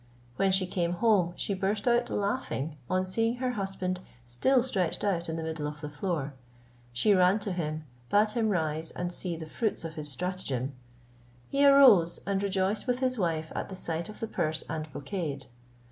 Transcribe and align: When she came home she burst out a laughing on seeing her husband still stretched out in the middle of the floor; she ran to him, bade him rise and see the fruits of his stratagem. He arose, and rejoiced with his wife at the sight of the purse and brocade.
When 0.35 0.51
she 0.51 0.65
came 0.65 0.93
home 0.93 1.33
she 1.35 1.53
burst 1.53 1.87
out 1.87 2.09
a 2.09 2.15
laughing 2.15 2.75
on 2.89 3.05
seeing 3.05 3.35
her 3.35 3.51
husband 3.51 3.99
still 4.25 4.63
stretched 4.63 5.03
out 5.03 5.29
in 5.29 5.35
the 5.35 5.43
middle 5.43 5.67
of 5.67 5.79
the 5.79 5.91
floor; 5.91 6.33
she 6.91 7.13
ran 7.13 7.37
to 7.41 7.51
him, 7.51 7.83
bade 8.09 8.31
him 8.31 8.49
rise 8.49 8.89
and 8.89 9.13
see 9.13 9.35
the 9.35 9.45
fruits 9.45 9.85
of 9.85 9.93
his 9.93 10.09
stratagem. 10.09 10.73
He 11.49 11.63
arose, 11.67 12.19
and 12.25 12.41
rejoiced 12.41 12.87
with 12.87 12.97
his 12.97 13.19
wife 13.19 13.51
at 13.53 13.69
the 13.69 13.75
sight 13.75 14.09
of 14.09 14.19
the 14.21 14.27
purse 14.27 14.63
and 14.67 14.91
brocade. 14.91 15.45